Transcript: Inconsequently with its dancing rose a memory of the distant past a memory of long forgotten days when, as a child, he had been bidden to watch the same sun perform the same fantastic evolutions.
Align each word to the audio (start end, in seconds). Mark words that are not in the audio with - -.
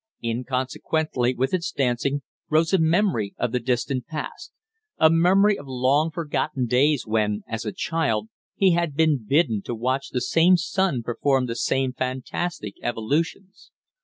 Inconsequently 0.23 1.35
with 1.35 1.53
its 1.53 1.71
dancing 1.71 2.23
rose 2.49 2.73
a 2.73 2.79
memory 2.79 3.35
of 3.37 3.51
the 3.51 3.59
distant 3.59 4.07
past 4.07 4.51
a 4.97 5.11
memory 5.11 5.59
of 5.59 5.67
long 5.67 6.09
forgotten 6.09 6.65
days 6.65 7.05
when, 7.05 7.43
as 7.47 7.65
a 7.67 7.71
child, 7.71 8.27
he 8.55 8.71
had 8.71 8.95
been 8.95 9.23
bidden 9.23 9.61
to 9.61 9.75
watch 9.75 10.09
the 10.09 10.19
same 10.21 10.57
sun 10.57 11.03
perform 11.03 11.45
the 11.45 11.55
same 11.55 11.93
fantastic 11.93 12.73
evolutions. 12.81 13.69